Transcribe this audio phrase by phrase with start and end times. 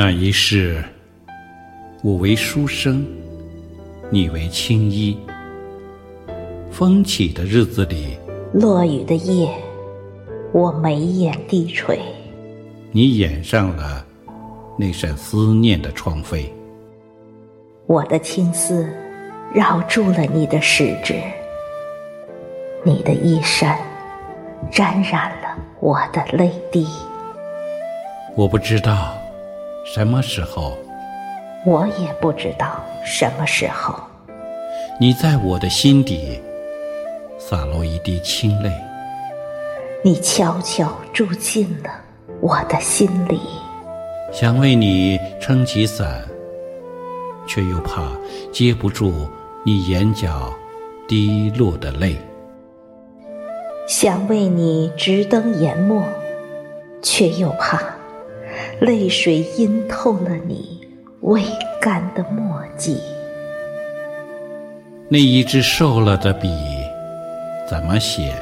[0.00, 0.80] 那一世，
[2.04, 3.04] 我为书生，
[4.10, 5.18] 你为青衣。
[6.70, 8.16] 风起的日子里，
[8.52, 9.50] 落雨的夜，
[10.52, 11.98] 我眉眼低垂。
[12.92, 14.06] 你掩上了
[14.78, 16.44] 那扇思念的窗扉。
[17.88, 18.88] 我的青丝
[19.52, 21.20] 绕住了你的食指，
[22.84, 23.76] 你的衣衫
[24.70, 26.86] 沾染了我的泪滴。
[28.36, 29.17] 我不知道。
[29.94, 30.76] 什么时候？
[31.64, 33.94] 我也不知道什么时候。
[35.00, 36.38] 你在我的心底
[37.38, 38.70] 洒落一滴清泪，
[40.04, 41.90] 你悄悄住进了
[42.42, 43.40] 我的心里。
[44.30, 46.22] 想为你撑起伞，
[47.46, 48.12] 却又怕
[48.52, 49.26] 接不住
[49.64, 50.52] 你眼角
[51.08, 52.14] 滴落的泪。
[53.86, 56.04] 想为你直登研墨，
[57.00, 57.82] 却又怕。
[58.80, 60.80] 泪水浸透了你
[61.20, 61.42] 未
[61.80, 62.98] 干的墨迹，
[65.08, 66.48] 那一支瘦了的笔，
[67.68, 68.34] 怎么写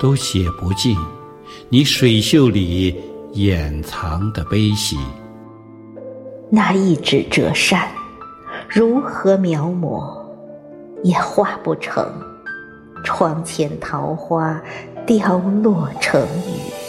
[0.00, 0.96] 都写不尽
[1.68, 2.94] 你水袖里
[3.32, 4.96] 掩藏的悲喜。
[6.48, 7.88] 那一纸折扇，
[8.68, 10.16] 如何描摹
[11.02, 12.04] 也画不成
[13.04, 14.60] 窗前桃花
[15.06, 16.85] 凋落成雨。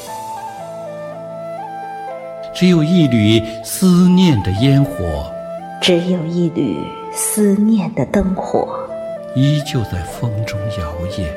[2.60, 5.32] 只有一缕思念的烟火，
[5.80, 6.76] 只有一缕
[7.14, 8.68] 思念的灯火，
[9.36, 11.28] 依旧在风中摇曳，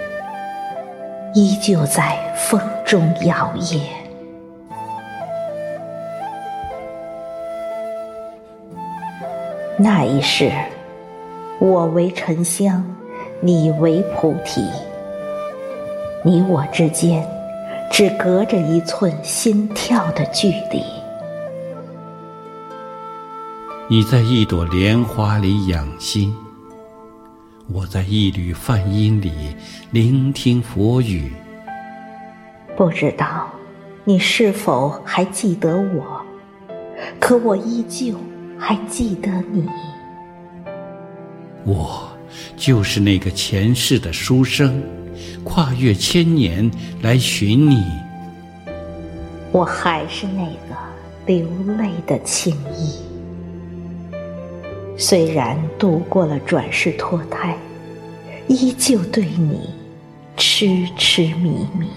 [1.34, 3.80] 依旧在风中摇曳。
[9.76, 10.50] 那一世，
[11.58, 12.82] 我为沉香，
[13.40, 14.64] 你为菩提，
[16.22, 17.22] 你我之间
[17.90, 20.82] 只隔着一寸心跳的距离。
[23.92, 26.32] 你在一朵莲花里养心，
[27.72, 29.32] 我在一缕梵音里
[29.90, 31.32] 聆听佛语。
[32.76, 33.50] 不知道
[34.04, 36.24] 你是否还记得我？
[37.18, 38.14] 可我依旧
[38.56, 39.66] 还记得你。
[41.64, 42.08] 我
[42.56, 44.80] 就是那个前世的书生，
[45.42, 46.70] 跨越千年
[47.02, 47.82] 来寻你。
[49.50, 50.76] 我还是那个
[51.26, 51.44] 流
[51.76, 53.09] 泪的青衣。
[55.00, 57.56] 虽然度过了转世脱胎，
[58.48, 59.70] 依旧对你
[60.36, 61.88] 痴痴迷迷。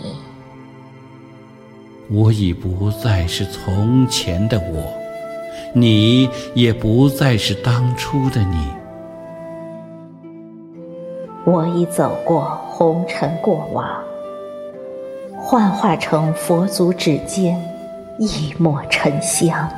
[2.10, 4.94] 我已不再是从前的我，
[5.74, 8.58] 你也不再是当初的你。
[11.44, 14.02] 我已走过红尘过往，
[15.38, 17.62] 幻化成佛祖指尖
[18.18, 19.70] 一抹沉香。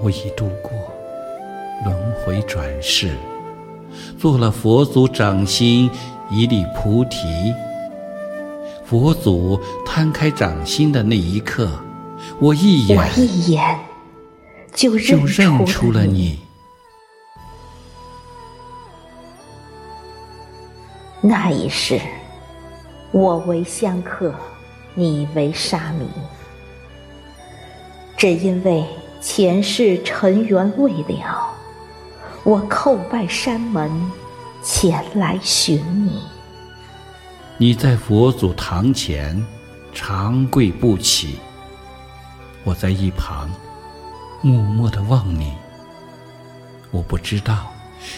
[0.00, 0.70] 我已度过。
[1.84, 3.16] 轮回转世，
[4.18, 5.90] 做了佛祖掌心
[6.30, 7.52] 一粒菩提。
[8.84, 11.70] 佛祖摊开掌心的那一刻，
[12.40, 13.78] 我一眼，我一眼
[14.72, 15.26] 就认
[15.66, 16.40] 出了你。
[21.20, 22.00] 那一世，
[23.12, 24.34] 我为香客，
[24.94, 26.06] 你为沙弥，
[28.16, 28.84] 只因为
[29.20, 31.47] 前世尘缘未了。
[32.48, 33.90] 我叩拜山门，
[34.62, 36.22] 前来寻你。
[37.58, 39.44] 你在佛祖堂前
[39.92, 41.38] 长跪不起，
[42.64, 43.50] 我在一旁
[44.40, 45.52] 默默的望你。
[46.90, 47.66] 我不知道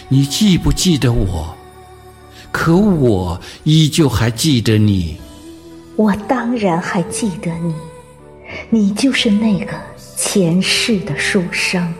[0.07, 1.53] 你记不记得我，
[2.53, 5.19] 可我依旧还记得你。
[5.97, 7.75] 我当然还记得你，
[8.69, 9.73] 你就是那个
[10.15, 11.93] 前世的书生。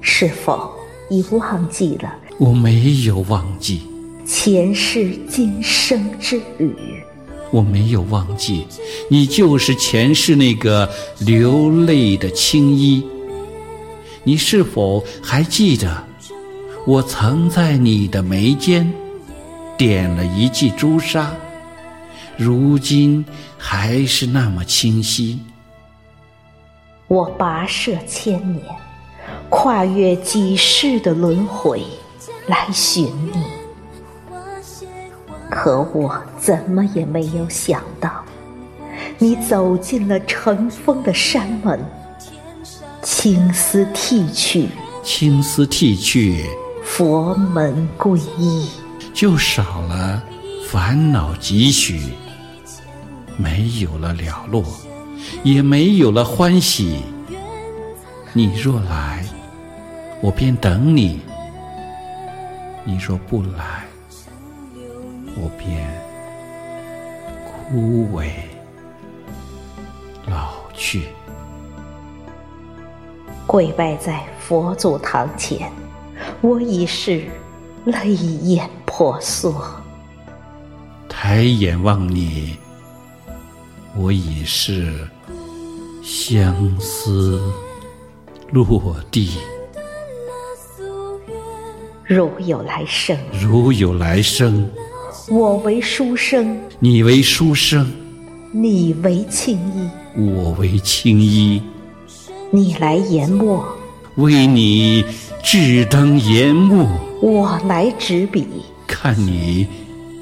[0.00, 0.72] 是否
[1.08, 2.14] 已忘记了？
[2.38, 3.82] 我没有忘记
[4.24, 6.74] 前世今生之旅。
[7.50, 8.66] 我没有忘记，
[9.08, 10.88] 你就是前世那个
[11.18, 13.04] 流泪的青衣。
[14.22, 16.04] 你是否还记得，
[16.86, 18.90] 我曾在你的眉间
[19.76, 21.34] 点了一记朱砂，
[22.36, 23.24] 如今
[23.58, 25.40] 还是那么清晰。
[27.08, 28.64] 我跋涉千年。
[29.48, 31.82] 跨越几世的轮回
[32.46, 33.44] 来寻你，
[35.50, 38.24] 可我怎么也没有想到，
[39.18, 41.78] 你走进了尘封的山门，
[43.02, 44.68] 青丝剃去，
[45.02, 46.46] 青丝剃去，
[46.84, 48.68] 佛门皈依，
[49.12, 50.22] 就少了
[50.68, 52.14] 烦恼几许，
[53.36, 54.64] 没有了了落，
[55.42, 57.02] 也没有了欢喜。
[58.32, 59.24] 你若来，
[60.20, 61.18] 我便等你；
[62.84, 63.84] 你若不来，
[65.34, 65.84] 我便
[67.44, 68.30] 枯萎
[70.28, 71.08] 老去。
[73.48, 75.68] 跪拜在佛祖堂前，
[76.40, 77.28] 我已是
[77.84, 79.52] 泪眼婆娑；
[81.08, 82.56] 抬眼望你，
[83.96, 85.04] 我已是
[86.00, 87.42] 相思
[88.52, 89.30] 落地。
[92.04, 94.68] 如有来生，如有来生，
[95.28, 97.88] 我为书生，你为书生，
[98.52, 99.88] 你为青衣，
[100.20, 101.62] 我为青衣。
[102.50, 103.64] 你来研墨，
[104.16, 105.04] 为你
[105.44, 106.84] 制灯研墨；
[107.22, 108.44] 我来执笔，
[108.88, 109.68] 看你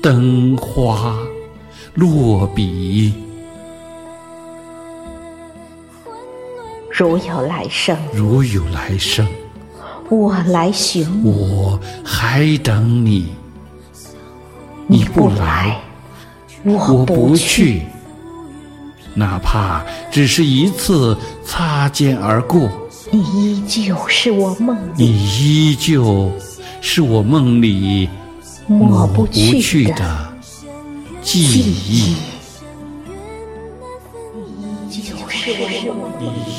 [0.02, 1.16] 灯花。
[1.94, 3.14] 落笔。
[6.99, 9.25] 如有来生，如有来生，
[10.11, 11.05] 我来寻。
[11.23, 13.29] 你；我还等你，
[14.89, 15.81] 你不来，
[16.65, 17.83] 我不去。
[19.15, 22.69] 哪怕只是一次擦肩而过，
[23.12, 26.33] 你依旧是我梦里，你依旧
[26.81, 28.11] 是我梦里。
[28.67, 30.33] 抹不去的
[31.23, 32.17] 记忆。
[34.35, 36.57] 你依旧是我你依旧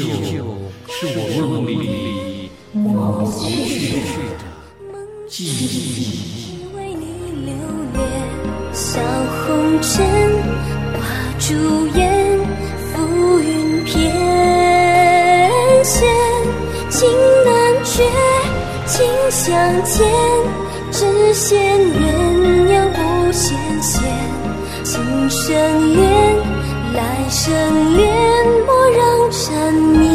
[0.00, 4.44] 是我梦里抹不去的
[5.28, 6.64] 记忆。
[6.74, 7.04] 为你
[7.44, 7.52] 留
[7.92, 8.00] 恋，
[8.72, 9.00] 小
[9.44, 9.46] 红
[9.82, 9.90] 尘。
[11.38, 11.52] 朱
[11.94, 12.00] 颜
[12.94, 13.92] 浮云翩
[15.84, 16.06] 跹，
[16.88, 16.96] 情
[17.44, 17.52] 难
[17.84, 17.94] 绝，
[18.86, 18.94] 情
[19.30, 19.50] 相
[19.84, 20.08] 牵，
[20.90, 21.04] 只
[21.34, 21.44] 羡
[21.92, 22.00] 鸳
[22.70, 22.98] 鸯不
[23.32, 23.44] 羡
[23.82, 23.92] 仙。
[24.84, 24.90] 情
[25.28, 25.50] 深
[25.92, 26.00] 缘，
[26.94, 28.06] 来生恋
[28.66, 30.11] 莫让缠绵